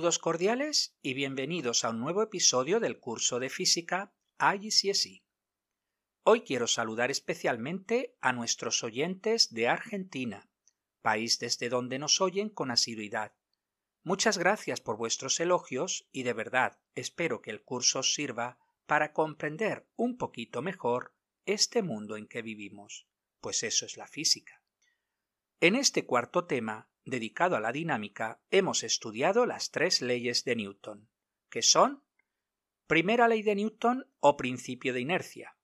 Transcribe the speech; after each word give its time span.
Saludos 0.00 0.18
cordiales 0.18 0.96
y 1.02 1.12
bienvenidos 1.12 1.84
a 1.84 1.90
un 1.90 2.00
nuevo 2.00 2.22
episodio 2.22 2.80
del 2.80 3.00
curso 3.00 3.38
de 3.38 3.50
física 3.50 4.14
IGCSE. 4.40 5.22
Hoy 6.22 6.40
quiero 6.40 6.66
saludar 6.66 7.10
especialmente 7.10 8.16
a 8.22 8.32
nuestros 8.32 8.82
oyentes 8.82 9.52
de 9.52 9.68
Argentina, 9.68 10.48
país 11.02 11.38
desde 11.38 11.68
donde 11.68 11.98
nos 11.98 12.22
oyen 12.22 12.48
con 12.48 12.70
asiduidad. 12.70 13.34
Muchas 14.02 14.38
gracias 14.38 14.80
por 14.80 14.96
vuestros 14.96 15.38
elogios 15.38 16.08
y 16.12 16.22
de 16.22 16.32
verdad 16.32 16.80
espero 16.94 17.42
que 17.42 17.50
el 17.50 17.62
curso 17.62 17.98
os 17.98 18.14
sirva 18.14 18.58
para 18.86 19.12
comprender 19.12 19.86
un 19.96 20.16
poquito 20.16 20.62
mejor 20.62 21.14
este 21.44 21.82
mundo 21.82 22.16
en 22.16 22.26
que 22.26 22.40
vivimos, 22.40 23.06
pues 23.42 23.62
eso 23.64 23.84
es 23.84 23.98
la 23.98 24.06
física. 24.06 24.62
En 25.60 25.76
este 25.76 26.06
cuarto 26.06 26.46
tema 26.46 26.89
dedicado 27.04 27.56
a 27.56 27.60
la 27.60 27.72
dinámica, 27.72 28.40
hemos 28.50 28.82
estudiado 28.82 29.46
las 29.46 29.70
tres 29.70 30.02
leyes 30.02 30.44
de 30.44 30.56
Newton, 30.56 31.08
que 31.48 31.62
son 31.62 32.04
primera 32.86 33.28
ley 33.28 33.42
de 33.42 33.54
Newton 33.54 34.10
o 34.20 34.36
principio 34.36 34.92
de 34.92 35.00
inercia. 35.00 35.56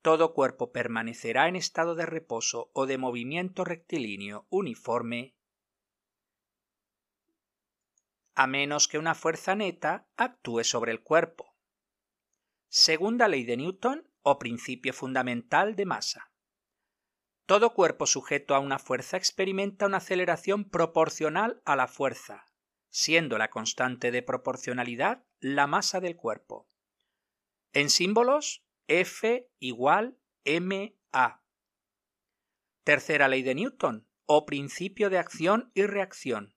Todo 0.00 0.34
cuerpo 0.34 0.72
permanecerá 0.72 1.48
en 1.48 1.56
estado 1.56 1.94
de 1.94 2.06
reposo 2.06 2.70
o 2.72 2.86
de 2.86 2.98
movimiento 2.98 3.64
rectilíneo 3.64 4.46
uniforme 4.50 5.36
a 8.34 8.46
menos 8.46 8.88
que 8.88 8.98
una 8.98 9.14
fuerza 9.14 9.54
neta 9.54 10.08
actúe 10.16 10.64
sobre 10.64 10.90
el 10.90 11.02
cuerpo. 11.02 11.54
Segunda 12.68 13.28
ley 13.28 13.44
de 13.44 13.58
Newton 13.58 14.08
o 14.22 14.38
principio 14.38 14.94
fundamental 14.94 15.76
de 15.76 15.84
masa. 15.84 16.31
Todo 17.46 17.74
cuerpo 17.74 18.06
sujeto 18.06 18.54
a 18.54 18.60
una 18.60 18.78
fuerza 18.78 19.16
experimenta 19.16 19.86
una 19.86 19.98
aceleración 19.98 20.68
proporcional 20.68 21.60
a 21.64 21.76
la 21.76 21.88
fuerza, 21.88 22.46
siendo 22.90 23.36
la 23.38 23.50
constante 23.50 24.10
de 24.10 24.22
proporcionalidad 24.22 25.24
la 25.40 25.66
masa 25.66 26.00
del 26.00 26.16
cuerpo. 26.16 26.68
En 27.72 27.90
símbolos, 27.90 28.64
F 28.86 29.50
igual 29.58 30.18
ma. 30.60 31.42
Tercera 32.84 33.28
ley 33.28 33.42
de 33.42 33.54
Newton, 33.54 34.08
o 34.26 34.46
principio 34.46 35.10
de 35.10 35.18
acción 35.18 35.70
y 35.74 35.82
reacción. 35.82 36.54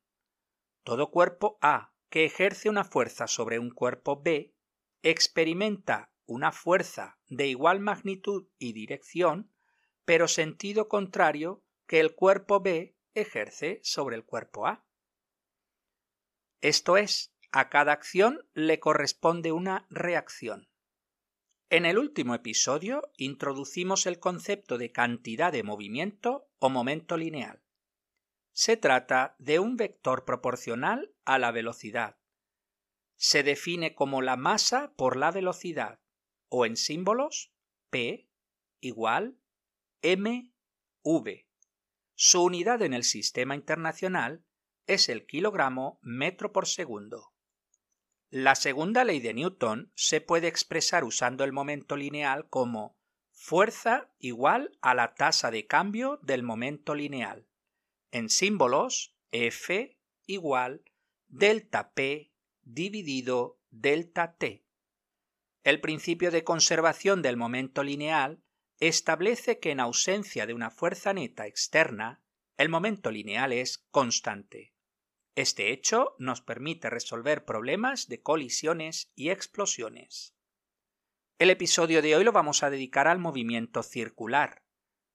Todo 0.83 1.09
cuerpo 1.09 1.57
A 1.61 1.93
que 2.09 2.25
ejerce 2.25 2.69
una 2.69 2.83
fuerza 2.83 3.27
sobre 3.27 3.59
un 3.59 3.71
cuerpo 3.71 4.21
B 4.21 4.55
experimenta 5.01 6.11
una 6.25 6.51
fuerza 6.51 7.19
de 7.27 7.47
igual 7.47 7.79
magnitud 7.79 8.47
y 8.57 8.73
dirección 8.73 9.51
pero 10.05 10.27
sentido 10.27 10.87
contrario 10.87 11.63
que 11.87 11.99
el 11.99 12.15
cuerpo 12.15 12.61
B 12.61 12.95
ejerce 13.13 13.79
sobre 13.83 14.15
el 14.15 14.23
cuerpo 14.23 14.67
A. 14.67 14.85
Esto 16.61 16.97
es, 16.97 17.33
a 17.51 17.69
cada 17.69 17.91
acción 17.91 18.47
le 18.53 18.79
corresponde 18.79 19.51
una 19.51 19.87
reacción. 19.89 20.69
En 21.69 21.85
el 21.85 21.97
último 21.97 22.35
episodio 22.35 23.11
introducimos 23.17 24.05
el 24.05 24.19
concepto 24.19 24.77
de 24.77 24.91
cantidad 24.91 25.51
de 25.51 25.63
movimiento 25.63 26.47
o 26.59 26.69
momento 26.69 27.17
lineal. 27.17 27.63
Se 28.51 28.77
trata 28.77 29.35
de 29.39 29.59
un 29.59 29.75
vector 29.75 30.25
proporcional 30.25 31.13
a 31.25 31.39
la 31.39 31.51
velocidad. 31.51 32.17
Se 33.17 33.43
define 33.43 33.95
como 33.95 34.21
la 34.21 34.37
masa 34.37 34.93
por 34.95 35.17
la 35.17 35.31
velocidad, 35.31 35.99
o 36.49 36.65
en 36.65 36.77
símbolos, 36.77 37.51
P 37.89 38.29
igual 38.79 39.39
MV. 40.05 41.47
Su 42.13 42.43
unidad 42.43 42.83
en 42.83 42.93
el 42.93 43.03
sistema 43.03 43.55
internacional 43.55 44.45
es 44.85 45.09
el 45.09 45.25
kilogramo 45.25 45.99
metro 46.03 46.51
por 46.51 46.67
segundo. 46.67 47.33
La 48.29 48.53
segunda 48.53 49.03
ley 49.03 49.19
de 49.19 49.33
Newton 49.33 49.91
se 49.95 50.21
puede 50.21 50.47
expresar 50.47 51.03
usando 51.05 51.43
el 51.43 51.53
momento 51.53 51.97
lineal 51.97 52.47
como 52.49 52.99
fuerza 53.31 54.13
igual 54.19 54.77
a 54.81 54.93
la 54.93 55.15
tasa 55.15 55.49
de 55.49 55.65
cambio 55.65 56.19
del 56.21 56.43
momento 56.43 56.93
lineal. 56.93 57.47
En 58.11 58.29
símbolos, 58.29 59.15
F 59.31 59.97
igual 60.27 60.83
delta 61.27 61.93
P 61.93 62.31
dividido 62.61 63.59
delta 63.71 64.35
T. 64.37 64.67
El 65.63 65.81
principio 65.81 66.29
de 66.29 66.43
conservación 66.43 67.23
del 67.23 67.37
momento 67.37 67.81
lineal 67.81 68.44
establece 68.79 69.59
que 69.59 69.71
en 69.71 69.79
ausencia 69.79 70.45
de 70.45 70.53
una 70.53 70.69
fuerza 70.69 71.13
neta 71.13 71.47
externa, 71.47 72.21
el 72.57 72.69
momento 72.69 73.11
lineal 73.11 73.53
es 73.53 73.79
constante. 73.91 74.73
Este 75.35 75.71
hecho 75.71 76.15
nos 76.17 76.41
permite 76.41 76.89
resolver 76.89 77.43
problemas 77.43 78.07
de 78.07 78.21
colisiones 78.21 79.11
y 79.15 79.29
explosiones. 79.29 80.33
El 81.37 81.49
episodio 81.49 82.01
de 82.01 82.15
hoy 82.15 82.23
lo 82.23 82.31
vamos 82.31 82.63
a 82.63 82.69
dedicar 82.69 83.09
al 83.09 83.19
movimiento 83.19 83.83
circular. 83.83 84.63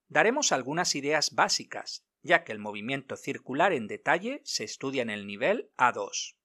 Daremos 0.09 0.53
algunas 0.53 0.95
ideas 0.95 1.35
básicas, 1.35 2.05
ya 2.23 2.45
que 2.45 2.53
el 2.53 2.59
movimiento 2.59 3.17
circular 3.17 3.73
en 3.73 3.87
detalle 3.87 4.43
se 4.45 4.65
estudia 4.65 5.01
en 5.01 5.09
el 5.09 5.27
nivel 5.27 5.71
A2. 5.79 6.37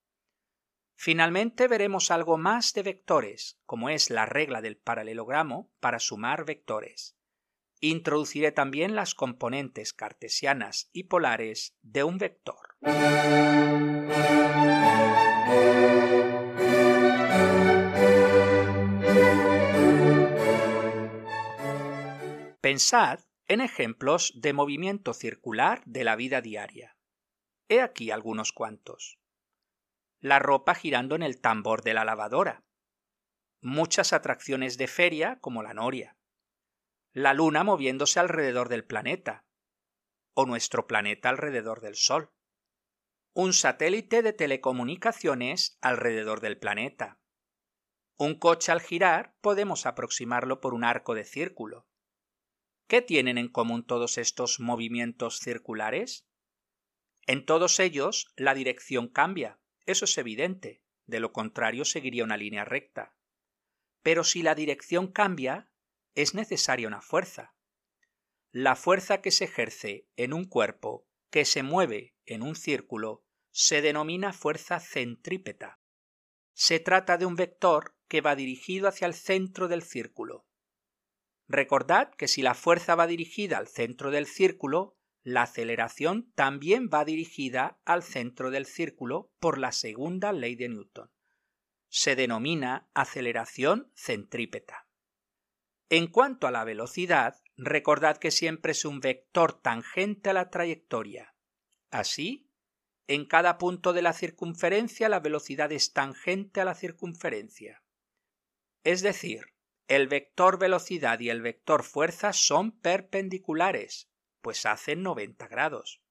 Finalmente 0.98 1.68
veremos 1.68 2.10
algo 2.10 2.38
más 2.38 2.72
de 2.72 2.82
vectores, 2.82 3.60
como 3.66 3.90
es 3.90 4.08
la 4.08 4.24
regla 4.24 4.62
del 4.62 4.78
paralelogramo 4.78 5.70
para 5.78 5.98
sumar 6.00 6.46
vectores. 6.46 7.16
Introduciré 7.80 8.50
también 8.50 8.96
las 8.96 9.14
componentes 9.14 9.92
cartesianas 9.92 10.88
y 10.94 11.04
polares 11.04 11.76
de 11.82 12.02
un 12.02 12.16
vector. 12.16 12.56
Pensad 22.62 23.20
en 23.48 23.60
ejemplos 23.60 24.32
de 24.34 24.52
movimiento 24.54 25.12
circular 25.12 25.82
de 25.84 26.04
la 26.04 26.16
vida 26.16 26.40
diaria. 26.40 26.96
He 27.68 27.82
aquí 27.82 28.10
algunos 28.10 28.52
cuantos 28.52 29.18
la 30.26 30.40
ropa 30.40 30.74
girando 30.74 31.14
en 31.14 31.22
el 31.22 31.40
tambor 31.40 31.84
de 31.84 31.94
la 31.94 32.04
lavadora, 32.04 32.64
muchas 33.60 34.12
atracciones 34.12 34.76
de 34.76 34.88
feria 34.88 35.38
como 35.40 35.62
la 35.62 35.72
noria, 35.72 36.16
la 37.12 37.32
luna 37.32 37.62
moviéndose 37.62 38.18
alrededor 38.18 38.68
del 38.68 38.84
planeta, 38.84 39.46
o 40.34 40.44
nuestro 40.44 40.88
planeta 40.88 41.28
alrededor 41.28 41.80
del 41.80 41.94
Sol, 41.94 42.32
un 43.34 43.52
satélite 43.52 44.22
de 44.22 44.32
telecomunicaciones 44.32 45.78
alrededor 45.80 46.40
del 46.40 46.58
planeta. 46.58 47.20
Un 48.16 48.36
coche 48.36 48.72
al 48.72 48.80
girar 48.80 49.36
podemos 49.40 49.86
aproximarlo 49.86 50.60
por 50.60 50.74
un 50.74 50.82
arco 50.82 51.14
de 51.14 51.24
círculo. 51.24 51.86
¿Qué 52.88 53.00
tienen 53.00 53.38
en 53.38 53.48
común 53.48 53.86
todos 53.86 54.18
estos 54.18 54.58
movimientos 54.58 55.38
circulares? 55.38 56.26
En 57.28 57.46
todos 57.46 57.78
ellos 57.78 58.32
la 58.34 58.54
dirección 58.54 59.06
cambia, 59.06 59.60
eso 59.86 60.04
es 60.04 60.18
evidente, 60.18 60.82
de 61.06 61.20
lo 61.20 61.32
contrario 61.32 61.84
seguiría 61.84 62.24
una 62.24 62.36
línea 62.36 62.64
recta. 62.64 63.16
Pero 64.02 64.24
si 64.24 64.42
la 64.42 64.54
dirección 64.54 65.10
cambia, 65.10 65.70
es 66.14 66.34
necesaria 66.34 66.88
una 66.88 67.00
fuerza. 67.00 67.54
La 68.50 68.76
fuerza 68.76 69.20
que 69.20 69.30
se 69.30 69.44
ejerce 69.44 70.08
en 70.16 70.32
un 70.32 70.44
cuerpo 70.44 71.06
que 71.30 71.44
se 71.44 71.62
mueve 71.62 72.16
en 72.24 72.42
un 72.42 72.56
círculo 72.56 73.24
se 73.50 73.82
denomina 73.82 74.32
fuerza 74.32 74.80
centrípeta. 74.80 75.80
Se 76.54 76.80
trata 76.80 77.18
de 77.18 77.26
un 77.26 77.36
vector 77.36 77.96
que 78.08 78.20
va 78.20 78.36
dirigido 78.36 78.88
hacia 78.88 79.06
el 79.06 79.14
centro 79.14 79.68
del 79.68 79.82
círculo. 79.82 80.46
Recordad 81.48 82.14
que 82.14 82.28
si 82.28 82.42
la 82.42 82.54
fuerza 82.54 82.94
va 82.94 83.06
dirigida 83.06 83.58
al 83.58 83.68
centro 83.68 84.10
del 84.10 84.26
círculo, 84.26 84.95
la 85.26 85.42
aceleración 85.42 86.30
también 86.36 86.88
va 86.88 87.04
dirigida 87.04 87.80
al 87.84 88.04
centro 88.04 88.52
del 88.52 88.64
círculo 88.64 89.32
por 89.40 89.58
la 89.58 89.72
segunda 89.72 90.32
ley 90.32 90.54
de 90.54 90.68
Newton. 90.68 91.10
Se 91.88 92.14
denomina 92.14 92.88
aceleración 92.94 93.90
centrípeta. 93.96 94.86
En 95.88 96.06
cuanto 96.06 96.46
a 96.46 96.52
la 96.52 96.62
velocidad, 96.62 97.42
recordad 97.56 98.18
que 98.18 98.30
siempre 98.30 98.70
es 98.70 98.84
un 98.84 99.00
vector 99.00 99.60
tangente 99.60 100.30
a 100.30 100.32
la 100.32 100.48
trayectoria. 100.48 101.34
Así, 101.90 102.48
en 103.08 103.26
cada 103.26 103.58
punto 103.58 103.92
de 103.92 104.02
la 104.02 104.12
circunferencia 104.12 105.08
la 105.08 105.18
velocidad 105.18 105.72
es 105.72 105.92
tangente 105.92 106.60
a 106.60 106.64
la 106.64 106.76
circunferencia. 106.76 107.82
Es 108.84 109.02
decir, 109.02 109.46
el 109.88 110.06
vector 110.06 110.60
velocidad 110.60 111.18
y 111.18 111.30
el 111.30 111.42
vector 111.42 111.82
fuerza 111.82 112.32
son 112.32 112.78
perpendiculares, 112.78 114.08
pues 114.40 114.66
hacen 114.66 115.02
90 115.02 115.48
grados. 115.48 116.02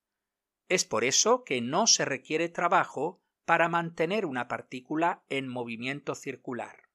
Es 0.68 0.86
por 0.86 1.04
eso 1.04 1.44
que 1.44 1.62
no 1.62 1.88
se 1.88 2.06
requiere 2.06 2.50
trabajo 2.50 3.22
para 3.45 3.69
mantener 3.69 4.25
una 4.25 4.48
partícula 4.48 5.24
en 5.30 5.48
movimiento 5.48 6.16
circular. 6.16 6.89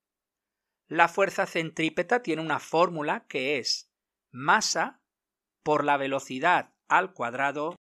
La 0.89 1.07
fuerza 1.07 1.47
centrípeta 1.47 2.23
tiene 2.23 2.43
una 2.43 2.59
fórmula 2.59 3.27
que 3.29 3.59
es 3.59 3.93
masa 4.33 5.01
por 5.63 5.85
la 5.85 5.97
velocidad 5.97 6.75
al 6.89 7.13
cuadrado 7.13 7.77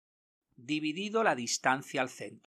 dividido 0.56 1.24
la 1.24 1.36
distancia 1.36 2.02
al 2.02 2.10
centro. 2.10 2.52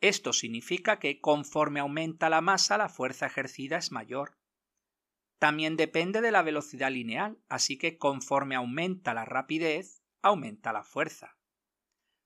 Esto 0.00 0.32
significa 0.32 0.98
que 0.98 1.20
conforme 1.20 1.80
aumenta 1.80 2.28
la 2.28 2.40
masa, 2.40 2.78
la 2.78 2.88
fuerza 2.88 3.26
ejercida 3.26 3.78
es 3.78 3.90
mayor. 3.90 4.36
También 5.38 5.76
depende 5.76 6.20
de 6.20 6.30
la 6.30 6.42
velocidad 6.42 6.90
lineal, 6.90 7.38
así 7.48 7.76
que 7.76 7.98
conforme 7.98 8.54
aumenta 8.54 9.12
la 9.12 9.24
rapidez, 9.24 10.02
aumenta 10.22 10.72
la 10.72 10.82
fuerza. 10.82 11.36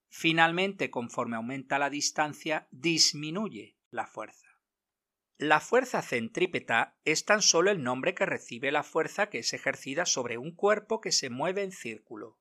Finalmente, 0.09 0.89
conforme 0.89 1.35
aumenta 1.35 1.79
la 1.79 1.89
distancia, 1.89 2.67
disminuye 2.71 3.77
la 3.89 4.07
fuerza. 4.07 4.47
La 5.37 5.59
fuerza 5.59 6.01
centrípeta 6.01 6.97
es 7.03 7.25
tan 7.25 7.41
solo 7.41 7.71
el 7.71 7.81
nombre 7.81 8.13
que 8.13 8.25
recibe 8.25 8.71
la 8.71 8.83
fuerza 8.83 9.29
que 9.29 9.39
es 9.39 9.53
ejercida 9.53 10.05
sobre 10.05 10.37
un 10.37 10.51
cuerpo 10.51 11.01
que 11.01 11.11
se 11.11 11.29
mueve 11.29 11.63
en 11.63 11.71
círculo. 11.71 12.37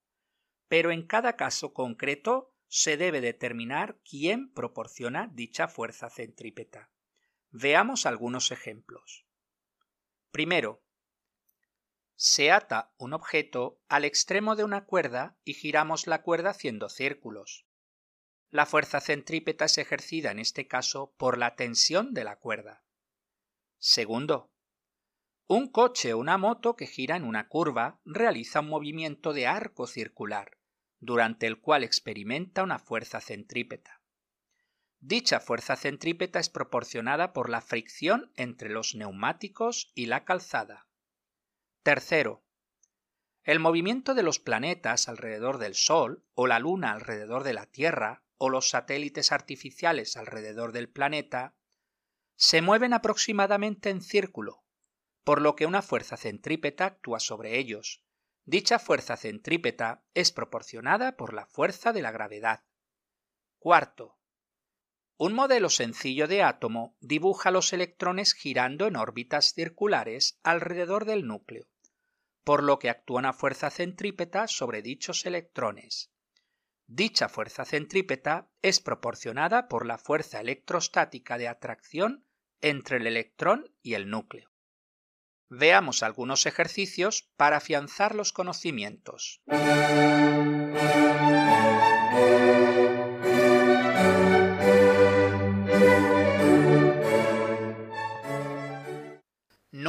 Pero 0.68 0.90
en 0.90 1.06
cada 1.06 1.34
caso 1.36 1.72
concreto 1.72 2.52
se 2.68 2.96
debe 2.96 3.20
determinar 3.20 3.98
quién 4.08 4.52
proporciona 4.52 5.28
dicha 5.32 5.66
fuerza 5.66 6.10
centrípeta. 6.10 6.90
Veamos 7.50 8.04
algunos 8.04 8.50
ejemplos. 8.52 9.24
Primero, 10.30 10.82
se 12.14 12.52
ata 12.52 12.92
un 12.98 13.12
objeto 13.14 13.80
al 13.88 14.04
extremo 14.04 14.54
de 14.54 14.64
una 14.64 14.84
cuerda 14.84 15.38
y 15.44 15.54
giramos 15.54 16.06
la 16.06 16.22
cuerda 16.22 16.50
haciendo 16.50 16.88
círculos. 16.88 17.66
La 18.50 18.66
fuerza 18.66 19.00
centrípeta 19.00 19.64
es 19.64 19.78
ejercida 19.78 20.30
en 20.30 20.38
este 20.38 20.66
caso 20.66 21.14
por 21.16 21.38
la 21.38 21.56
tensión 21.56 22.14
de 22.14 22.24
la 22.24 22.36
cuerda. 22.36 22.84
Segundo, 23.78 24.52
un 25.46 25.68
coche 25.68 26.12
o 26.12 26.18
una 26.18 26.36
moto 26.38 26.76
que 26.76 26.86
gira 26.86 27.16
en 27.16 27.24
una 27.24 27.48
curva 27.48 28.00
realiza 28.04 28.60
un 28.60 28.68
movimiento 28.68 29.32
de 29.32 29.46
arco 29.46 29.86
circular, 29.86 30.58
durante 31.00 31.46
el 31.46 31.60
cual 31.60 31.82
experimenta 31.82 32.62
una 32.62 32.78
fuerza 32.78 33.20
centrípeta. 33.20 33.99
Dicha 35.00 35.40
fuerza 35.40 35.76
centrípeta 35.76 36.38
es 36.38 36.50
proporcionada 36.50 37.32
por 37.32 37.48
la 37.48 37.62
fricción 37.62 38.30
entre 38.36 38.68
los 38.68 38.94
neumáticos 38.94 39.90
y 39.94 40.06
la 40.06 40.26
calzada. 40.26 40.88
Tercero, 41.82 42.44
el 43.42 43.60
movimiento 43.60 44.14
de 44.14 44.22
los 44.22 44.38
planetas 44.38 45.08
alrededor 45.08 45.56
del 45.56 45.74
Sol 45.74 46.26
o 46.34 46.46
la 46.46 46.58
Luna 46.58 46.92
alrededor 46.92 47.44
de 47.44 47.54
la 47.54 47.64
Tierra 47.64 48.22
o 48.36 48.50
los 48.50 48.68
satélites 48.68 49.32
artificiales 49.32 50.18
alrededor 50.18 50.72
del 50.72 50.90
planeta 50.90 51.54
se 52.36 52.60
mueven 52.60 52.92
aproximadamente 52.92 53.88
en 53.88 54.02
círculo, 54.02 54.64
por 55.24 55.40
lo 55.40 55.56
que 55.56 55.64
una 55.64 55.80
fuerza 55.80 56.18
centrípeta 56.18 56.84
actúa 56.84 57.20
sobre 57.20 57.58
ellos. 57.58 58.04
Dicha 58.44 58.78
fuerza 58.78 59.16
centrípeta 59.16 60.04
es 60.12 60.30
proporcionada 60.30 61.16
por 61.16 61.32
la 61.32 61.46
fuerza 61.46 61.94
de 61.94 62.02
la 62.02 62.10
gravedad. 62.10 62.64
Cuarto, 63.58 64.19
un 65.20 65.34
modelo 65.34 65.68
sencillo 65.68 66.26
de 66.28 66.42
átomo 66.42 66.96
dibuja 66.98 67.50
los 67.50 67.74
electrones 67.74 68.32
girando 68.32 68.86
en 68.86 68.96
órbitas 68.96 69.52
circulares 69.52 70.40
alrededor 70.42 71.04
del 71.04 71.26
núcleo, 71.26 71.68
por 72.42 72.62
lo 72.62 72.78
que 72.78 72.88
actúa 72.88 73.18
una 73.18 73.34
fuerza 73.34 73.68
centrípeta 73.68 74.48
sobre 74.48 74.80
dichos 74.80 75.26
electrones. 75.26 76.10
Dicha 76.86 77.28
fuerza 77.28 77.66
centrípeta 77.66 78.48
es 78.62 78.80
proporcionada 78.80 79.68
por 79.68 79.84
la 79.84 79.98
fuerza 79.98 80.40
electrostática 80.40 81.36
de 81.36 81.48
atracción 81.48 82.24
entre 82.62 82.96
el 82.96 83.06
electrón 83.06 83.70
y 83.82 83.92
el 83.94 84.08
núcleo. 84.08 84.50
Veamos 85.50 86.02
algunos 86.02 86.46
ejercicios 86.46 87.30
para 87.36 87.58
afianzar 87.58 88.14
los 88.14 88.32
conocimientos. 88.32 89.42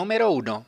Número 0.01 0.31
1. 0.31 0.65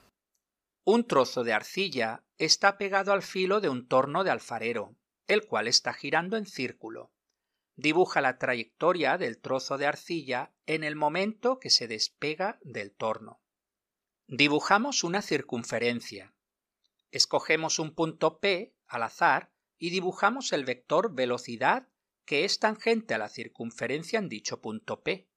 Un 0.86 1.08
trozo 1.08 1.44
de 1.44 1.54
arcilla 1.54 2.24
está 2.38 2.78
pegado 2.78 3.14
al 3.14 3.24
filo 3.24 3.62
de 3.62 3.68
un 3.68 3.88
torno 3.88 4.24
de 4.24 4.30
alfarero, 4.30 4.96
el 5.26 5.48
cual 5.48 5.68
está 5.68 5.92
girando 5.92 6.38
en 6.38 6.46
círculo. 6.46 7.12
Dibuja 7.76 8.22
la 8.22 8.38
trayectoria 8.38 9.18
del 9.18 9.42
trozo 9.42 9.80
de 9.80 9.88
arcilla 9.88 10.54
en 10.68 10.84
el 10.84 10.96
momento 10.96 11.60
que 11.60 11.72
se 11.72 11.88
despega 11.88 12.60
del 12.62 12.92
torno. 12.92 13.42
Dibujamos 14.28 15.04
una 15.04 15.24
circunferencia. 15.24 16.36
Escogemos 17.10 17.80
un 17.80 17.96
punto 17.96 18.40
P 18.40 18.76
al 18.86 19.02
azar 19.02 19.52
y 19.80 19.90
dibujamos 19.90 20.54
el 20.54 20.64
vector 20.64 21.16
velocidad 21.16 21.88
que 22.26 22.46
es 22.46 22.60
tangente 22.60 23.16
a 23.16 23.18
la 23.18 23.30
circunferencia 23.30 24.20
en 24.20 24.30
dicho 24.30 24.62
punto 24.62 25.02
P. 25.02 25.28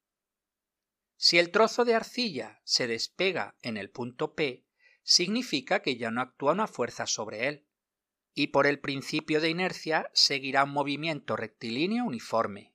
Si 1.17 1.39
el 1.39 1.51
trozo 1.51 1.85
de 1.85 1.95
arcilla 1.95 2.61
se 2.65 2.87
despega 2.87 3.57
en 3.63 3.77
el 3.77 3.91
punto 3.91 4.35
P, 4.35 4.67
significa 5.03 5.81
que 5.81 5.97
ya 5.97 6.11
no 6.11 6.21
actúa 6.21 6.53
una 6.53 6.67
fuerza 6.67 7.07
sobre 7.07 7.49
él, 7.49 7.67
y 8.35 8.49
por 8.49 8.67
el 8.67 8.81
principio 8.81 9.41
de 9.41 9.49
inercia 9.49 10.11
seguirá 10.13 10.65
un 10.65 10.73
movimiento 10.73 11.37
rectilíneo 11.37 12.05
uniforme. 12.05 12.75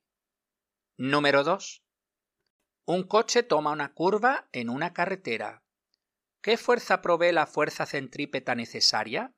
Número 0.98 1.44
2. 1.44 1.84
Un 2.86 3.04
coche 3.04 3.44
toma 3.44 3.72
una 3.72 3.94
curva 3.94 4.50
en 4.54 4.70
una 4.70 4.92
carretera. 4.94 5.64
¿Qué 6.42 6.58
fuerza 6.58 7.02
provee 7.04 7.32
la 7.32 7.46
fuerza 7.46 7.86
centrípeta 7.86 8.56
necesaria? 8.56 9.36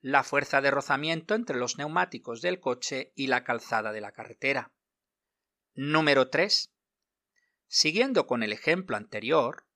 La 0.00 0.24
fuerza 0.24 0.62
de 0.62 0.70
rozamiento 0.70 1.34
entre 1.34 1.58
los 1.58 1.76
neumáticos 1.76 2.40
del 2.40 2.58
coche 2.58 3.12
y 3.14 3.26
la 3.26 3.44
calzada 3.44 3.92
de 3.92 4.00
la 4.00 4.12
carretera. 4.12 4.72
Número 5.74 6.30
3. 6.30 6.70
Siguiendo 7.68 8.26
con 8.26 8.42
el 8.42 8.52
ejemplo 8.52 8.96
anterior, 8.96 9.66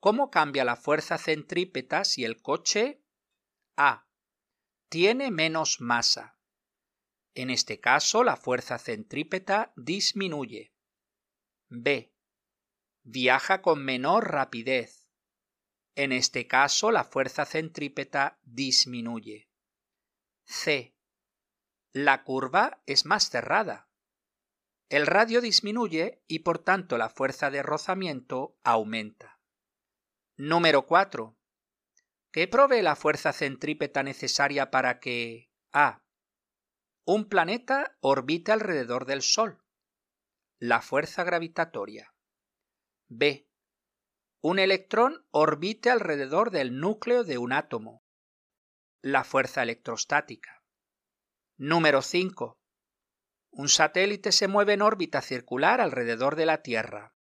¿cómo 0.00 0.30
cambia 0.30 0.64
la 0.64 0.76
fuerza 0.76 1.16
centrípeta 1.16 2.04
si 2.04 2.24
el 2.24 2.40
coche 2.42 3.02
A 3.76 4.06
tiene 4.88 5.30
menos 5.30 5.80
masa? 5.80 6.38
En 7.34 7.50
este 7.50 7.80
caso, 7.80 8.22
la 8.22 8.36
fuerza 8.36 8.78
centrípeta 8.78 9.72
disminuye. 9.76 10.74
B. 11.68 12.14
Viaja 13.02 13.62
con 13.62 13.82
menor 13.84 14.30
rapidez. 14.30 15.08
En 15.94 16.12
este 16.12 16.46
caso, 16.46 16.90
la 16.90 17.04
fuerza 17.04 17.44
centrípeta 17.44 18.38
disminuye. 18.42 19.50
C. 20.44 20.94
La 21.92 22.24
curva 22.24 22.82
es 22.86 23.06
más 23.06 23.30
cerrada. 23.30 23.87
El 24.88 25.06
radio 25.06 25.42
disminuye 25.42 26.22
y 26.26 26.38
por 26.38 26.58
tanto 26.58 26.96
la 26.96 27.10
fuerza 27.10 27.50
de 27.50 27.62
rozamiento 27.62 28.56
aumenta. 28.62 29.38
Número 30.36 30.86
4. 30.86 31.36
¿Qué 32.32 32.48
provee 32.48 32.80
la 32.80 32.96
fuerza 32.96 33.34
centrípeta 33.34 34.02
necesaria 34.02 34.70
para 34.70 34.98
que 34.98 35.50
A. 35.72 36.02
Un 37.04 37.28
planeta 37.28 37.98
orbite 38.00 38.52
alrededor 38.52 39.04
del 39.04 39.20
Sol. 39.20 39.62
La 40.58 40.80
fuerza 40.80 41.22
gravitatoria. 41.22 42.14
B. 43.08 43.46
Un 44.40 44.58
electrón 44.58 45.26
orbite 45.30 45.90
alrededor 45.90 46.50
del 46.50 46.78
núcleo 46.80 47.24
de 47.24 47.36
un 47.36 47.52
átomo. 47.52 48.02
La 49.02 49.24
fuerza 49.24 49.62
electrostática. 49.62 50.62
Número 51.58 52.00
5. 52.00 52.58
Un 53.50 53.68
satélite 53.68 54.32
se 54.32 54.48
mueve 54.48 54.74
en 54.74 54.82
órbita 54.82 55.20
circular 55.20 55.80
alrededor 55.80 56.36
de 56.36 56.46
la 56.46 56.62
Tierra. 56.62 57.14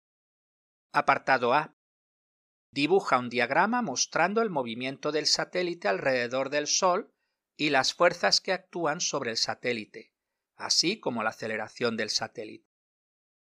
Apartado 0.92 1.54
A. 1.54 1.76
Dibuja 2.70 3.18
un 3.18 3.28
diagrama 3.28 3.82
mostrando 3.82 4.42
el 4.42 4.50
movimiento 4.50 5.12
del 5.12 5.26
satélite 5.26 5.88
alrededor 5.88 6.50
del 6.50 6.66
Sol 6.66 7.14
y 7.56 7.70
las 7.70 7.94
fuerzas 7.94 8.40
que 8.40 8.52
actúan 8.52 9.00
sobre 9.00 9.30
el 9.30 9.36
satélite, 9.36 10.12
así 10.56 10.98
como 10.98 11.22
la 11.22 11.30
aceleración 11.30 11.96
del 11.96 12.10
satélite. 12.10 12.68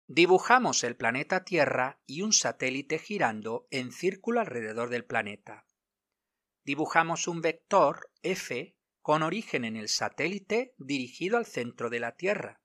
Dibujamos 0.05 0.83
el 0.83 0.95
planeta 0.95 1.43
Tierra 1.43 1.99
y 2.05 2.21
un 2.21 2.31
satélite 2.31 2.99
girando 2.99 3.67
en 3.71 3.91
círculo 3.91 4.39
alrededor 4.39 4.89
del 4.89 5.03
planeta. 5.03 5.65
Dibujamos 6.63 7.27
un 7.27 7.41
vector 7.41 8.09
F 8.21 8.76
con 9.07 9.23
origen 9.23 9.63
en 9.63 9.77
el 9.77 9.87
satélite 9.87 10.75
dirigido 10.77 11.37
al 11.37 11.45
centro 11.45 11.89
de 11.89 12.01
la 12.01 12.17
Tierra. 12.17 12.61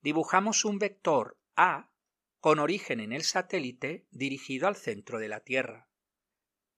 Dibujamos 0.00 0.64
un 0.64 0.78
vector 0.78 1.38
A 1.56 1.92
con 2.40 2.58
origen 2.58 3.00
en 3.00 3.12
el 3.12 3.22
satélite 3.22 4.06
dirigido 4.10 4.66
al 4.66 4.76
centro 4.76 5.18
de 5.18 5.28
la 5.28 5.40
Tierra. 5.40 5.90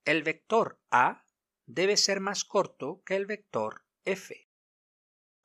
El 0.03 0.23
vector 0.23 0.81
A 0.91 1.23
debe 1.65 1.95
ser 1.95 2.19
más 2.19 2.43
corto 2.43 3.01
que 3.05 3.15
el 3.15 3.25
vector 3.25 3.85
F. 4.03 4.49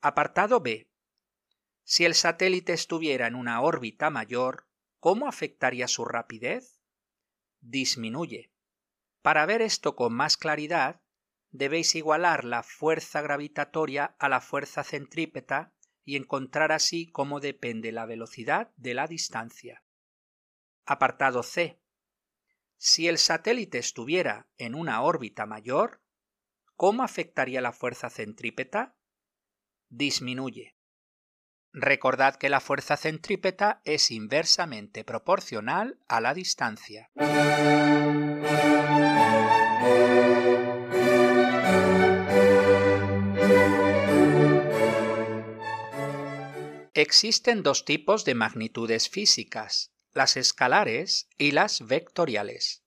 Apartado 0.01 0.59
B. 0.59 0.91
Si 1.85 2.03
el 2.03 2.15
satélite 2.15 2.73
estuviera 2.73 3.27
en 3.27 3.35
una 3.35 3.61
órbita 3.61 4.09
mayor, 4.09 4.67
¿cómo 4.99 5.29
afectaría 5.29 5.87
su 5.87 6.03
rapidez? 6.03 6.81
Disminuye. 7.61 8.51
Para 9.21 9.45
ver 9.45 9.61
esto 9.61 9.95
con 9.95 10.13
más 10.13 10.35
claridad, 10.35 11.00
debéis 11.51 11.95
igualar 11.95 12.45
la 12.45 12.63
fuerza 12.63 13.21
gravitatoria 13.21 14.15
a 14.19 14.29
la 14.29 14.41
fuerza 14.41 14.83
centrípeta 14.83 15.73
y 16.03 16.15
encontrar 16.15 16.71
así 16.71 17.11
cómo 17.11 17.39
depende 17.39 17.91
la 17.91 18.05
velocidad 18.05 18.71
de 18.77 18.93
la 18.93 19.07
distancia. 19.07 19.83
Apartado 20.85 21.43
C. 21.43 21.79
Si 22.77 23.07
el 23.07 23.17
satélite 23.17 23.77
estuviera 23.77 24.47
en 24.57 24.73
una 24.73 25.01
órbita 25.01 25.45
mayor, 25.45 26.01
¿cómo 26.75 27.03
afectaría 27.03 27.61
la 27.61 27.71
fuerza 27.71 28.09
centrípeta? 28.09 28.95
Disminuye. 29.89 30.75
Recordad 31.73 32.35
que 32.35 32.49
la 32.49 32.59
fuerza 32.59 32.97
centrípeta 32.97 33.81
es 33.85 34.11
inversamente 34.11 35.05
proporcional 35.05 35.99
a 36.07 36.19
la 36.19 36.33
distancia. 36.33 37.11
Existen 47.01 47.63
dos 47.63 47.83
tipos 47.83 48.25
de 48.25 48.35
magnitudes 48.35 49.09
físicas, 49.09 49.91
las 50.13 50.37
escalares 50.37 51.29
y 51.39 51.49
las 51.49 51.87
vectoriales. 51.87 52.83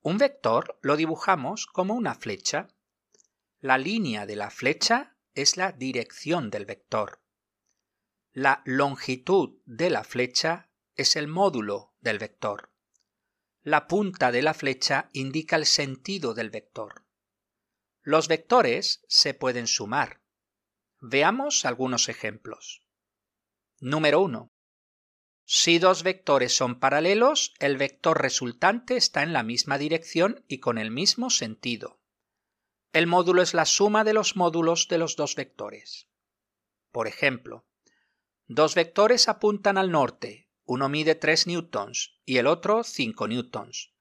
Un 0.00 0.16
vector 0.16 0.78
lo 0.80 0.96
dibujamos 0.96 1.66
como 1.66 1.94
una 1.94 2.14
flecha. 2.14 2.68
La 3.58 3.78
línea 3.78 4.26
de 4.26 4.36
la 4.36 4.50
flecha 4.50 5.16
es 5.34 5.56
la 5.56 5.72
dirección 5.72 6.50
del 6.50 6.66
vector. 6.66 7.20
La 8.32 8.62
longitud 8.64 9.58
de 9.66 9.90
la 9.90 10.04
flecha 10.04 10.70
es 10.94 11.16
el 11.16 11.26
módulo 11.26 11.96
del 11.98 12.20
vector. 12.20 12.70
La 13.64 13.88
punta 13.88 14.30
de 14.30 14.42
la 14.42 14.54
flecha 14.54 15.10
indica 15.12 15.56
el 15.56 15.66
sentido 15.66 16.32
del 16.32 16.50
vector. 16.50 17.06
Los 18.02 18.28
vectores 18.28 19.04
se 19.08 19.34
pueden 19.34 19.66
sumar. 19.66 20.22
Veamos 21.00 21.64
algunos 21.64 22.08
ejemplos. 22.08 22.81
Número 23.84 24.20
1. 24.20 24.48
Si 25.44 25.80
dos 25.80 26.04
vectores 26.04 26.54
son 26.56 26.78
paralelos, 26.78 27.52
el 27.58 27.76
vector 27.76 28.22
resultante 28.22 28.96
está 28.96 29.24
en 29.24 29.32
la 29.32 29.42
misma 29.42 29.76
dirección 29.76 30.44
y 30.46 30.58
con 30.58 30.78
el 30.78 30.92
mismo 30.92 31.30
sentido. 31.30 31.98
El 32.92 33.08
módulo 33.08 33.42
es 33.42 33.54
la 33.54 33.64
suma 33.64 34.04
de 34.04 34.12
los 34.14 34.36
módulos 34.36 34.86
de 34.86 34.98
los 34.98 35.16
dos 35.16 35.34
vectores. 35.34 36.06
Por 36.92 37.08
ejemplo, 37.08 37.66
dos 38.46 38.76
vectores 38.76 39.28
apuntan 39.28 39.76
al 39.76 39.90
norte, 39.90 40.48
uno 40.64 40.88
mide 40.88 41.16
3 41.16 41.48
newtons 41.48 42.20
y 42.24 42.36
el 42.36 42.46
otro 42.46 42.84
5 42.84 43.26
newtons. 43.26 43.92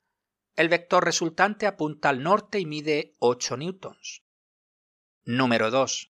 El 0.55 0.69
vector 0.69 1.03
resultante 1.03 1.65
apunta 1.65 2.09
al 2.09 2.21
norte 2.21 2.59
y 2.59 2.67
mide 2.67 3.15
8 3.17 3.57
newtons. 3.57 4.21
Número 5.23 5.71
2. 5.71 6.10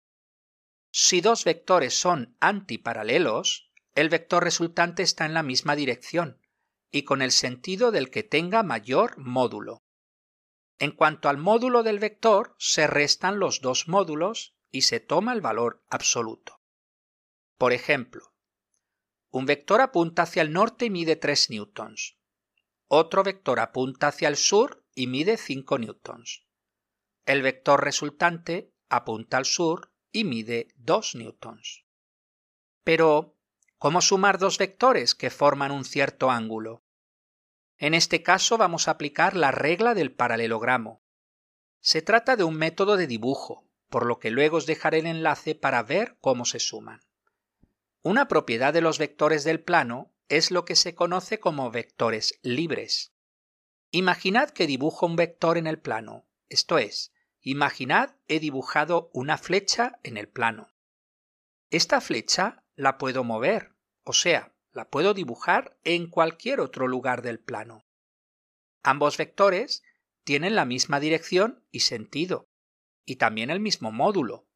Si 0.91 1.21
dos 1.21 1.45
vectores 1.45 1.99
son 1.99 2.37
antiparalelos, 2.41 3.71
el 3.95 4.09
vector 4.09 4.45
resultante 4.45 5.03
está 5.03 5.27
en 5.27 5.35
la 5.35 5.43
misma 5.43 5.77
dirección 5.77 6.41
y 6.91 7.03
con 7.03 7.21
el 7.21 7.33
sentido 7.33 7.91
del 7.91 8.11
que 8.11 8.23
tenga 8.23 8.63
mayor 8.63 9.19
módulo. 9.19 9.83
En 10.79 10.93
cuanto 10.93 11.29
al 11.29 11.37
módulo 11.37 11.83
del 11.83 11.99
vector, 11.99 12.55
se 12.59 12.87
restan 12.87 13.39
los 13.39 13.61
dos 13.61 13.89
módulos 13.89 14.57
y 14.71 14.83
se 14.83 15.01
toma 15.01 15.33
el 15.33 15.41
valor 15.41 15.83
absoluto. 15.91 16.61
Por 17.57 17.73
ejemplo, 17.73 18.33
un 19.31 19.45
vector 19.45 19.81
apunta 19.81 20.23
hacia 20.23 20.43
el 20.43 20.53
norte 20.53 20.87
y 20.87 20.91
mide 20.91 21.17
3 21.17 21.51
newtons. 21.51 22.17
Otro 22.87 23.23
vector 23.23 23.61
apunta 23.61 24.09
hacia 24.09 24.29
el 24.29 24.37
sur 24.37 24.87
y 24.95 25.07
mide 25.07 25.37
5 25.37 25.79
newtons. 25.79 26.47
El 27.27 27.43
vector 27.43 27.85
resultante 27.85 28.73
apunta 28.89 29.37
al 29.37 29.45
sur 29.45 29.93
y 30.13 30.25
mide 30.25 30.69
2 30.77 31.15
newtons. 31.17 31.85
Pero, 32.85 33.37
¿cómo 33.79 34.01
sumar 34.01 34.39
dos 34.39 34.59
vectores 34.59 35.15
que 35.15 35.31
forman 35.31 35.71
un 35.71 35.85
cierto 35.85 36.31
ángulo? 36.31 36.83
En 37.77 37.95
este 37.95 38.23
caso 38.23 38.59
vamos 38.59 38.89
a 38.89 38.93
aplicar 38.93 39.37
la 39.37 39.51
regla 39.51 39.95
del 39.95 40.13
paralelogramo. 40.13 41.03
Se 41.81 42.03
trata 42.03 42.37
de 42.37 42.45
un 42.45 42.57
método 42.57 42.97
de 42.97 43.07
dibujo, 43.07 43.69
por 43.89 44.05
lo 44.05 44.19
que 44.19 44.31
luego 44.31 44.57
os 44.57 44.67
dejaré 44.67 44.99
el 44.99 45.07
enlace 45.07 45.55
para 45.55 45.83
ver 45.83 46.17
cómo 46.21 46.45
se 46.45 46.59
suman. 46.59 47.01
Una 48.03 48.27
propiedad 48.27 48.73
de 48.73 48.81
los 48.81 48.99
vectores 48.99 49.45
del 49.45 49.63
plano 49.63 50.13
es 50.29 50.51
lo 50.51 50.65
que 50.65 50.77
se 50.77 50.95
conoce 50.95 51.41
como 51.41 51.71
vectores 51.71 52.39
libres. 52.43 53.13
Imaginad 53.91 54.51
que 54.51 54.67
dibujo 54.67 55.07
un 55.07 55.17
vector 55.17 55.57
en 55.57 55.67
el 55.67 55.79
plano, 55.79 56.27
esto 56.49 56.79
es, 56.79 57.13
Imaginad 57.51 58.15
he 58.29 58.41
dibujado 58.41 59.09
una 59.15 59.39
flecha 59.39 59.99
en 60.03 60.19
el 60.19 60.29
plano. 60.29 60.69
Esta 61.71 62.03
flecha 62.03 62.63
la 62.77 62.99
puedo 62.99 63.25
mover, 63.25 63.75
o 64.05 64.13
sea, 64.13 64.55
la 64.73 64.91
puedo 64.91 65.15
dibujar 65.15 65.79
en 65.83 66.11
cualquier 66.11 66.61
otro 66.61 66.87
lugar 66.87 67.23
del 67.23 67.41
plano. 67.41 67.87
Ambos 68.83 69.17
vectores 69.17 69.83
tienen 70.25 70.57
la 70.57 70.67
misma 70.67 71.01
dirección 71.01 71.65
y 71.71 71.81
sentido, 71.81 72.51
y 73.07 73.17
también 73.17 73.49
el 73.49 73.61
mismo 73.61 73.93
módulo. 73.93 74.47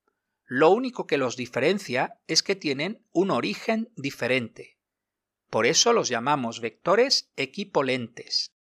Lo 0.45 0.69
único 0.69 1.07
que 1.07 1.17
los 1.17 1.39
diferencia 1.39 2.21
es 2.27 2.43
que 2.43 2.57
tienen 2.57 3.09
un 3.11 3.31
origen 3.31 3.91
diferente. 3.97 4.77
Por 5.49 5.65
eso 5.65 5.95
los 5.95 6.11
llamamos 6.11 6.61
vectores 6.61 7.33
equipolentes. 7.37 8.53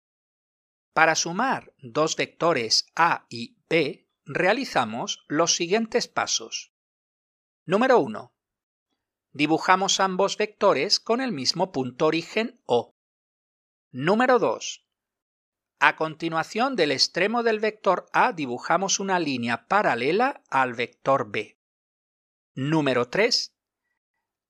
Para 0.94 1.16
sumar 1.16 1.74
dos 1.82 2.16
vectores 2.16 2.86
A 2.96 3.26
y 3.28 3.58
B, 3.68 4.01
realizamos 4.24 5.24
los 5.28 5.56
siguientes 5.56 6.08
pasos. 6.08 6.72
Número 7.64 7.98
1. 7.98 8.32
Dibujamos 9.32 10.00
ambos 10.00 10.36
vectores 10.36 11.00
con 11.00 11.20
el 11.20 11.32
mismo 11.32 11.72
punto 11.72 12.06
origen 12.06 12.60
O. 12.66 12.94
Número 13.90 14.38
2. 14.38 14.86
A 15.80 15.96
continuación 15.96 16.76
del 16.76 16.92
extremo 16.92 17.42
del 17.42 17.58
vector 17.58 18.06
A 18.12 18.32
dibujamos 18.32 19.00
una 19.00 19.18
línea 19.18 19.66
paralela 19.66 20.42
al 20.48 20.74
vector 20.74 21.30
B. 21.30 21.58
Número 22.54 23.08
3. 23.08 23.52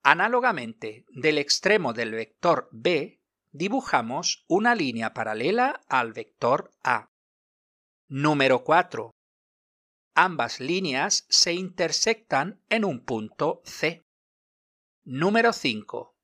Análogamente, 0.03 1.07
del 1.09 1.39
extremo 1.39 1.93
del 1.93 2.11
vector 2.11 2.69
B 2.73 3.21
dibujamos 3.53 4.45
una 4.49 4.75
línea 4.75 5.15
paralela 5.15 5.81
al 5.89 6.13
vector 6.13 6.73
A. 6.83 7.11
Número 8.09 8.65
4. 8.65 9.15
Ambas 10.15 10.61
líneas 10.61 11.25
se 11.31 11.55
intersectan 11.55 12.61
en 12.69 12.85
un 12.85 13.03
punto 13.03 13.63
C. 13.65 14.05
Número 15.05 15.55
5. 15.55 16.15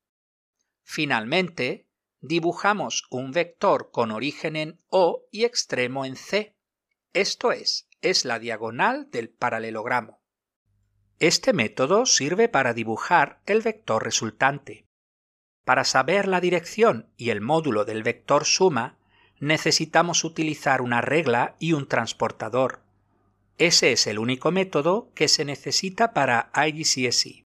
Finalmente, 0.82 1.88
dibujamos 2.20 3.06
un 3.10 3.32
vector 3.32 3.90
con 3.90 4.10
origen 4.10 4.56
en 4.56 4.78
O 4.90 5.24
y 5.30 5.44
extremo 5.44 6.04
en 6.04 6.16
C. 6.16 6.54
Esto 7.14 7.50
es, 7.50 7.88
es 8.02 8.26
la 8.26 8.38
diagonal 8.38 9.10
del 9.10 9.30
paralelogramo. 9.30 10.20
Este 11.18 11.54
método 11.54 12.04
sirve 12.04 12.50
para 12.50 12.74
dibujar 12.74 13.40
el 13.46 13.62
vector 13.62 14.04
resultante. 14.04 14.86
Para 15.64 15.84
saber 15.84 16.28
la 16.28 16.42
dirección 16.42 17.10
y 17.16 17.30
el 17.30 17.40
módulo 17.40 17.86
del 17.86 18.02
vector 18.02 18.44
suma, 18.44 18.98
necesitamos 19.40 20.24
utilizar 20.24 20.82
una 20.82 21.00
regla 21.00 21.56
y 21.58 21.72
un 21.72 21.88
transportador 21.88 22.86
ese 23.58 23.90
es 23.90 24.06
el 24.06 24.20
único 24.20 24.52
método 24.52 25.12
que 25.14 25.26
se 25.26 25.44
necesita 25.44 26.14
para 26.14 26.52
IGCSE. 26.54 27.44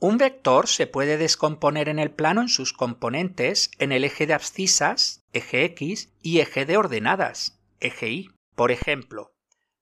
Un 0.00 0.18
vector 0.18 0.68
se 0.68 0.86
puede 0.86 1.16
descomponer 1.16 1.88
en 1.88 1.98
el 1.98 2.10
plano 2.10 2.42
en 2.42 2.48
sus 2.48 2.74
componentes 2.74 3.70
en 3.78 3.90
el 3.90 4.04
eje 4.04 4.26
de 4.26 4.34
abscisas, 4.34 5.24
eje 5.32 5.64
X, 5.64 6.12
y 6.22 6.40
eje 6.40 6.66
de 6.66 6.76
ordenadas, 6.76 7.58
eje 7.80 8.10
Y. 8.10 8.30
Por 8.54 8.70
ejemplo, 8.70 9.34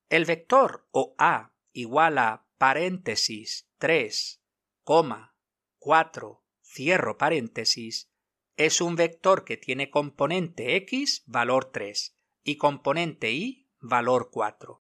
el 0.09 0.25
vector 0.25 0.87
OA 0.93 1.53
igual 1.73 2.19
a 2.19 2.47
paréntesis 2.57 3.67
3, 3.79 4.41
4, 4.85 6.45
cierro 6.63 7.19
paréntesis, 7.19 8.09
es 8.57 8.81
un 8.81 8.95
vector 8.97 9.45
que 9.45 9.57
tiene 9.57 9.91
componente 9.91 10.77
X 10.77 11.25
valor 11.27 11.67
3 11.73 12.17
y 12.45 12.57
componente 12.57 13.33
Y 13.33 13.69
valor 13.81 14.31
4 14.31 14.86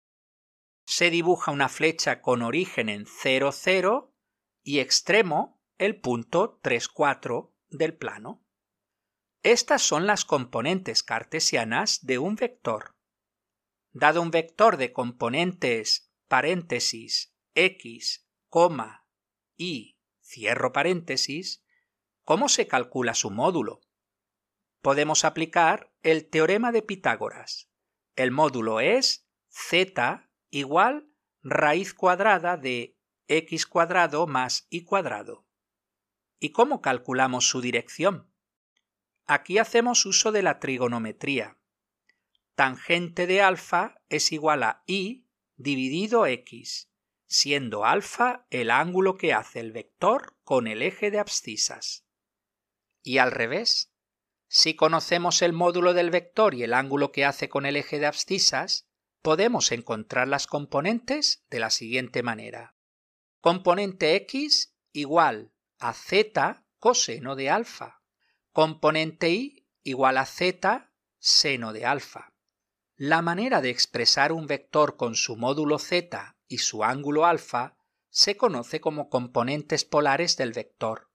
se 0.85 1.09
dibuja 1.09 1.51
una 1.51 1.67
flecha 1.67 2.21
con 2.21 2.41
origen 2.41 2.89
en 2.89 3.05
0, 3.05 3.51
0 3.51 4.13
y 4.63 4.79
extremo 4.79 5.61
el 5.77 5.99
punto 5.99 6.59
3, 6.61 6.87
4 6.87 7.53
del 7.69 7.97
plano. 7.97 8.43
Estas 9.43 9.81
son 9.81 10.07
las 10.07 10.25
componentes 10.25 11.03
cartesianas 11.03 12.05
de 12.05 12.17
un 12.17 12.35
vector. 12.35 12.95
Dado 13.91 14.21
un 14.21 14.31
vector 14.31 14.77
de 14.77 14.93
componentes 14.93 16.11
paréntesis 16.27 17.35
x, 17.53 18.27
y 19.57 19.99
cierro 20.21 20.71
paréntesis, 20.71 21.65
¿cómo 22.23 22.47
se 22.47 22.67
calcula 22.67 23.13
su 23.13 23.31
módulo? 23.31 23.81
Podemos 24.81 25.25
aplicar 25.25 25.93
el 26.03 26.29
teorema 26.29 26.71
de 26.71 26.81
Pitágoras. 26.81 27.69
El 28.15 28.31
módulo 28.31 28.79
es 28.79 29.27
z 29.49 30.24
igual 30.55 31.09
raíz 31.43 31.93
cuadrada 31.93 32.55
de 32.55 32.97
x 33.27 33.65
cuadrado 33.65 34.25
más 34.25 34.67
y 34.69 34.85
cuadrado. 34.85 35.45
¿Y 36.39 36.51
cómo 36.51 36.81
calculamos 36.81 37.49
su 37.49 37.59
dirección? 37.59 38.31
Aquí 39.25 39.57
hacemos 39.57 40.05
uso 40.05 40.31
de 40.31 40.43
la 40.43 40.59
trigonometría. 40.59 41.57
Tangente 42.55 43.27
de 43.27 43.41
alfa 43.41 44.01
es 44.07 44.31
igual 44.31 44.63
a 44.63 44.83
y 44.87 45.25
dividido 45.57 46.25
x, 46.25 46.89
siendo 47.27 47.83
alfa 47.83 48.45
el 48.49 48.71
ángulo 48.71 49.17
que 49.17 49.33
hace 49.33 49.59
el 49.59 49.73
vector 49.73 50.37
con 50.45 50.67
el 50.67 50.81
eje 50.81 51.11
de 51.11 51.19
abscisas. 51.19 52.05
Y 53.03 53.17
al 53.17 53.31
revés, 53.31 53.91
si 54.47 54.75
conocemos 54.75 55.41
el 55.41 55.51
módulo 55.51 55.93
del 55.93 56.11
vector 56.11 56.53
y 56.55 56.63
el 56.63 56.73
ángulo 56.73 57.11
que 57.11 57.25
hace 57.25 57.49
con 57.49 57.65
el 57.65 57.75
eje 57.75 57.99
de 57.99 58.05
abscisas, 58.05 58.87
podemos 59.25 59.71
encontrar 59.71 60.27
las 60.27 60.45
componentes 60.45 61.47
de 61.49 61.57
la 61.57 61.71
siguiente 61.71 62.21
manera. 62.21 62.75
Componente 63.41 64.15
x 64.17 64.75
igual 64.91 65.51
a 65.79 65.93
z 65.93 66.63
coseno 66.77 67.35
de 67.35 67.49
alfa. 67.49 68.03
Componente 68.51 69.31
y 69.31 69.67
igual 69.81 70.19
a 70.19 70.27
z 70.27 70.91
seno 71.17 71.73
de 71.73 71.87
alfa. 71.87 72.35
La 72.97 73.23
manera 73.23 73.61
de 73.61 73.71
expresar 73.71 74.31
un 74.31 74.45
vector 74.45 74.95
con 74.95 75.15
su 75.15 75.35
módulo 75.35 75.79
z 75.79 76.37
y 76.47 76.59
su 76.59 76.83
ángulo 76.83 77.25
alfa 77.25 77.79
se 78.11 78.37
conoce 78.37 78.79
como 78.79 79.09
componentes 79.09 79.85
polares 79.85 80.37
del 80.37 80.53
vector. 80.53 81.09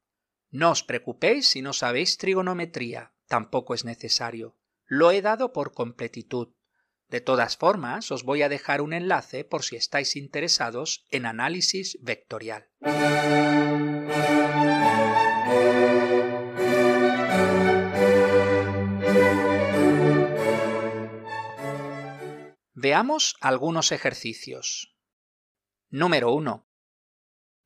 No 0.51 0.73
os 0.73 0.83
preocupéis 0.83 1.47
si 1.47 1.63
no 1.63 1.73
sabéis 1.73 2.19
trigonometría, 2.19 3.15
tampoco 3.29 3.73
es 3.73 3.85
necesario. 3.85 4.59
Lo 4.85 5.13
he 5.13 5.23
dado 5.23 5.53
por 5.53 5.73
completitud. 5.75 6.49
De 7.11 7.21
todas 7.21 7.57
formas, 7.57 8.13
os 8.13 8.23
voy 8.23 8.43
a 8.43 8.49
dejar 8.49 8.81
un 8.81 8.93
enlace 8.93 9.43
por 9.43 9.65
si 9.65 9.75
estáis 9.75 10.15
interesados 10.15 11.07
en 11.11 11.27
análisis 11.27 11.99
vectorial. 12.01 12.69
Veamos 22.75 23.35
algunos 23.41 23.91
ejercicios. 23.91 24.97
Número 25.89 26.33
1. 26.33 26.65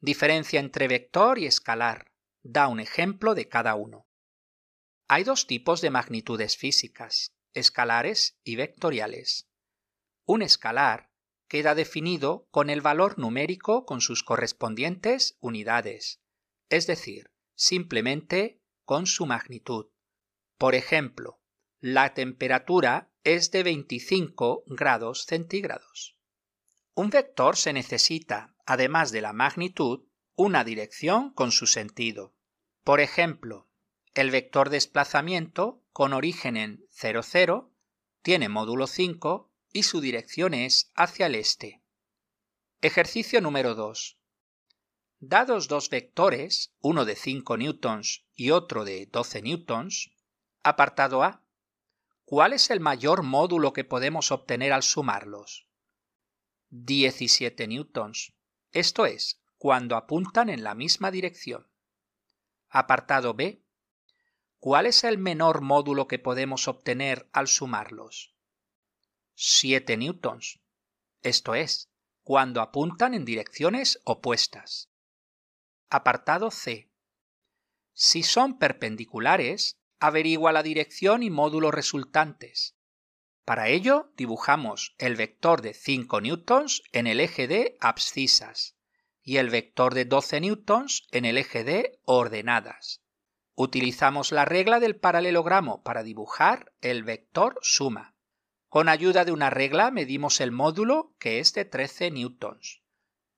Diferencia 0.01 0.59
entre 0.59 0.89
vector 0.89 1.39
y 1.39 1.45
escalar. 1.45 2.07
Da 2.43 2.69
un 2.69 2.81
ejemplo 2.81 3.35
de 3.35 3.47
cada 3.51 3.75
uno. 3.75 4.07
Hay 5.07 5.23
dos 5.23 5.47
tipos 5.47 5.83
de 5.83 5.91
magnitudes 5.91 6.57
físicas, 6.57 7.35
escalares 7.55 8.39
y 8.45 8.57
vectoriales. 8.57 9.49
Un 10.27 10.43
escalar 10.43 11.11
queda 11.49 11.75
definido 11.75 12.49
con 12.51 12.71
el 12.71 12.81
valor 12.81 13.19
numérico 13.19 13.87
con 13.87 14.01
sus 14.01 14.23
correspondientes 14.23 15.37
unidades, 15.41 16.21
es 16.69 16.87
decir, 16.87 17.31
simplemente 17.55 18.61
con 18.85 19.07
su 19.07 19.27
magnitud. 19.27 19.87
Por 20.59 20.75
ejemplo, 20.75 21.41
la 21.81 22.15
temperatura 22.15 23.13
es 23.25 23.51
de 23.51 23.63
25 23.63 24.65
grados 24.67 25.27
centígrados. 25.27 26.17
Un 26.95 27.11
vector 27.11 27.57
se 27.57 27.73
necesita, 27.73 28.55
además 28.67 29.13
de 29.13 29.21
la 29.21 29.33
magnitud, 29.33 30.07
una 30.37 30.65
dirección 30.65 31.33
con 31.33 31.53
su 31.53 31.67
sentido. 31.67 32.35
Por 32.83 33.01
ejemplo, 33.01 33.69
el 34.15 34.31
vector 34.31 34.71
desplazamiento 34.71 35.84
con 35.95 36.13
origen 36.13 36.57
en 36.57 36.85
0, 36.91 37.23
0 37.23 37.71
tiene 38.21 38.49
módulo 38.49 38.89
5 38.89 39.49
y 39.73 39.85
su 39.85 40.01
dirección 40.01 40.53
es 40.53 40.91
hacia 40.97 41.27
el 41.27 41.37
este. 41.37 41.83
Ejercicio 42.81 43.41
número 43.41 43.77
2. 43.77 44.19
Dados 45.21 45.69
dos 45.69 45.91
vectores, 45.91 46.75
uno 46.81 47.05
de 47.05 47.15
5 47.15 47.57
newtons 47.59 48.25
y 48.35 48.51
otro 48.51 48.85
de 48.85 49.07
12 49.07 49.43
newtons, 49.43 50.11
apartado 50.65 51.23
A. 51.23 51.45
¿Cuál 52.25 52.55
es 52.55 52.71
el 52.71 52.81
mayor 52.81 53.23
módulo 53.23 53.73
que 53.73 53.85
podemos 53.85 54.33
obtener 54.33 54.73
al 54.73 54.83
sumarlos? 54.83 55.69
17 56.71 57.69
newtons. 57.69 58.33
Esto 58.73 59.07
es, 59.07 59.41
cuando 59.59 59.95
apuntan 59.95 60.49
en 60.51 60.65
la 60.65 60.75
misma 60.75 61.13
dirección. 61.13 61.69
Apartado 62.69 63.35
B. 63.35 63.64
¿Cuál 64.65 64.87
es 64.87 65.05
el 65.05 65.19
menor 65.19 65.61
módulo 65.61 66.09
que 66.09 66.19
podemos 66.19 66.69
obtener 66.69 67.29
al 67.35 67.49
sumarlos? 67.49 68.35
7 69.35 69.99
newtons. 69.99 70.59
Esto 71.21 71.55
es, 71.55 71.91
cuando 72.23 72.63
apuntan 72.63 73.13
en 73.13 73.27
direcciones 73.27 74.01
opuestas. 74.05 74.89
Apartado 75.91 76.51
C. 76.51 76.91
Si 77.93 78.23
son 78.23 78.57
perpendiculares, 78.57 79.77
averigua 80.01 80.51
la 80.51 80.63
dirección 80.63 81.23
y 81.23 81.29
módulo 81.29 81.71
resultantes. 81.71 82.75
Para 83.45 83.69
ello, 83.69 84.15
dibujamos 84.17 84.95
el 84.97 85.15
vector 85.17 85.61
de 85.61 85.75
5 85.75 86.23
newtons 86.23 86.83
en 86.93 87.07
el 87.07 87.21
eje 87.21 87.47
de 87.49 87.77
abscisas 87.81 88.79
y 89.21 89.37
el 89.37 89.51
vector 89.51 89.93
de 89.93 90.07
12 90.07 90.41
newtons 90.41 91.07
en 91.11 91.27
el 91.27 91.37
eje 91.37 91.65
de 91.65 92.01
ordenadas. 92.07 93.04
Utilizamos 93.57 94.33
la 94.33 94.45
regla 94.45 94.81
del 94.81 94.97
paralelogramo 94.97 95.83
para 95.83 96.03
dibujar 96.03 96.73
el 96.81 97.05
vector 97.05 97.59
suma. 97.63 98.17
Con 98.69 98.89
ayuda 98.89 99.25
de 99.25 99.31
una 99.31 99.51
regla 99.51 99.93
medimos 99.93 100.41
el 100.41 100.51
módulo, 100.51 101.15
que 101.21 101.39
es 101.39 101.53
de 101.53 101.65
13 101.65 102.11
newtons. 102.11 102.83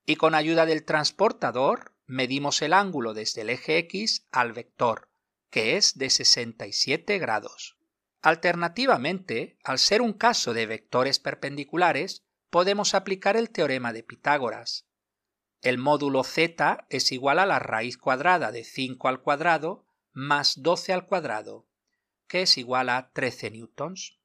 Y 0.07 0.17
con 0.17 0.35
ayuda 0.35 0.65
del 0.65 0.85
transportador 0.85 1.95
medimos 2.07 2.63
el 2.63 2.73
ángulo 2.73 3.13
desde 3.13 3.43
el 3.43 3.51
eje 3.51 3.77
X 3.79 4.27
al 4.31 4.55
vector, 4.55 5.11
que 5.51 5.77
es 5.77 5.99
de 5.99 6.09
67 6.09 7.19
grados. 7.19 7.77
Alternativamente, 8.23 9.59
al 9.63 9.79
ser 9.79 10.01
un 10.01 10.15
caso 10.15 10.55
de 10.55 10.65
vectores 10.65 11.19
perpendiculares, 11.19 12.25
podemos 12.49 12.95
aplicar 12.95 13.37
el 13.37 13.51
teorema 13.51 13.93
de 13.93 14.03
Pitágoras. 14.03 14.87
El 15.61 15.77
módulo 15.77 16.25
z 16.25 16.87
es 16.89 17.13
igual 17.13 17.39
a 17.39 17.47
la 17.47 17.59
raíz 17.59 17.99
cuadrada 17.99 18.53
de 18.53 18.65
5 18.65 19.09
al 19.09 19.21
cuadrado 19.21 19.86
más 20.17 20.63
12 20.63 20.95
al 20.95 21.07
cuadrado, 21.07 21.69
que 22.27 22.41
es 22.43 22.57
igual 22.57 22.89
a 22.89 23.13
13 23.13 23.51
newtons. 23.51 24.19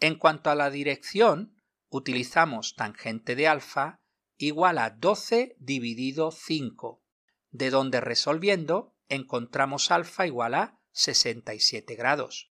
En 0.00 0.16
cuanto 0.16 0.48
a 0.48 0.54
la 0.54 0.70
dirección, 0.70 1.60
utilizamos 1.90 2.76
tangente 2.76 3.36
de 3.36 3.46
alfa 3.46 4.00
igual 4.38 4.78
a 4.78 4.88
12 4.88 5.54
dividido 5.58 6.30
5, 6.30 7.02
de 7.50 7.68
donde 7.68 8.00
resolviendo 8.00 8.96
encontramos 9.10 9.90
alfa 9.90 10.26
igual 10.26 10.54
a 10.54 10.80
67 10.92 11.94
grados. 11.94 12.50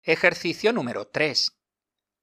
Ejercicio 0.00 0.72
número 0.72 1.08
3. 1.08 1.54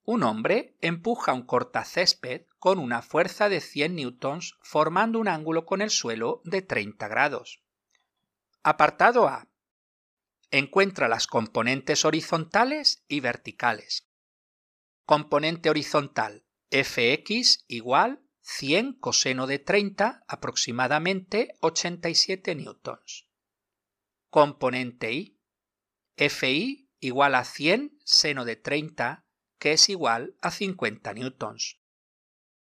Un 0.06 0.24
hombre 0.24 0.76
empuja 0.82 1.34
un 1.34 1.44
cortacésped 1.44 2.48
con 2.58 2.80
una 2.80 3.04
fuerza 3.04 3.48
de 3.48 3.62
100 3.62 3.96
newtons 3.96 4.58
formando 4.64 5.20
un 5.20 5.28
ángulo 5.28 5.68
con 5.68 5.84
el 5.84 5.92
suelo 5.92 6.42
de 6.46 6.64
30 6.64 7.08
grados. 7.08 7.62
Apartado 8.64 9.28
A. 9.28 9.47
Encuentra 10.52 11.10
las 11.10 11.28
componentes 11.28 12.06
horizontales 12.06 13.04
y 13.08 13.20
verticales. 13.20 14.08
Componente 15.06 15.70
horizontal 15.70 16.46
fx 16.72 17.66
igual 17.68 18.24
100 18.42 18.94
coseno 18.94 19.46
de 19.46 19.60
30, 19.60 20.24
aproximadamente 20.26 21.56
87 21.60 22.56
newtons. 22.56 23.28
Componente 24.30 25.12
y 25.12 25.38
fi 26.30 26.90
igual 27.00 27.36
a 27.36 27.44
100 27.44 28.00
seno 28.06 28.46
de 28.46 28.56
30, 28.56 29.26
que 29.60 29.74
es 29.74 29.90
igual 29.90 30.38
a 30.42 30.52
50 30.52 31.14
newtons. 31.14 31.82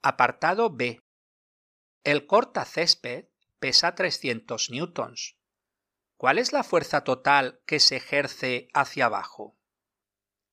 Apartado 0.02 0.72
B. 0.72 1.04
El 2.04 2.26
cortacésped 2.26 3.30
pesa 3.60 3.94
300 3.94 4.72
newtons. 4.72 5.39
¿Cuál 6.20 6.38
es 6.38 6.52
la 6.52 6.64
fuerza 6.64 7.06
total 7.06 7.62
que 7.66 7.80
se 7.80 7.96
ejerce 7.96 8.68
hacia 8.74 9.06
abajo? 9.06 9.58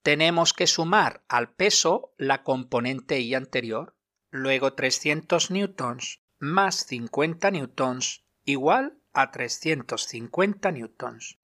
Tenemos 0.04 0.52
que 0.52 0.68
sumar 0.68 1.24
al 1.26 1.56
peso 1.56 2.14
la 2.18 2.44
componente 2.44 3.18
I 3.18 3.34
anterior, 3.34 3.98
luego 4.30 4.74
300 4.74 5.50
newtons 5.50 6.22
más 6.38 6.86
50 6.86 7.50
newtons 7.50 8.24
igual 8.44 9.02
a 9.12 9.32
350 9.32 10.70
newtons. 10.70 11.40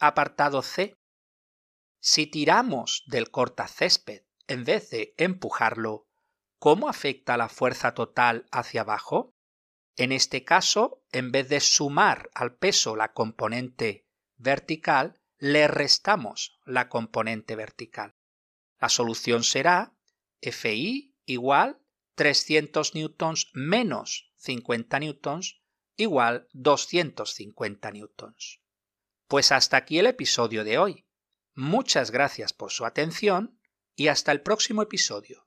Apartado 0.00 0.60
C. 0.62 0.98
Si 2.00 2.26
tiramos 2.26 3.04
del 3.06 3.30
cortacésped 3.30 4.24
en 4.48 4.64
vez 4.64 4.90
de 4.90 5.14
empujarlo, 5.16 6.08
¿cómo 6.58 6.88
afecta 6.88 7.36
la 7.36 7.48
fuerza 7.48 7.94
total 7.94 8.48
hacia 8.50 8.80
abajo? 8.80 9.36
En 9.96 10.12
este 10.12 10.44
caso, 10.44 11.02
en 11.12 11.32
vez 11.32 11.48
de 11.48 11.60
sumar 11.60 12.30
al 12.34 12.54
peso 12.54 12.96
la 12.96 13.12
componente 13.12 14.06
vertical, 14.36 15.20
le 15.38 15.68
restamos 15.68 16.60
la 16.64 16.88
componente 16.88 17.56
vertical. 17.56 18.14
La 18.80 18.88
solución 18.88 19.44
será 19.44 19.94
Fi 20.40 21.14
igual 21.24 21.80
300 22.14 22.94
newtons 22.94 23.50
menos 23.52 24.32
50 24.36 24.98
newtons 25.00 25.62
igual 25.96 26.48
250 26.52 27.90
newtons. 27.92 28.60
Pues 29.28 29.52
hasta 29.52 29.76
aquí 29.76 29.98
el 29.98 30.06
episodio 30.06 30.64
de 30.64 30.78
hoy. 30.78 31.06
Muchas 31.54 32.10
gracias 32.10 32.52
por 32.52 32.70
su 32.70 32.84
atención 32.84 33.58
y 33.94 34.08
hasta 34.08 34.32
el 34.32 34.40
próximo 34.40 34.82
episodio. 34.82 35.42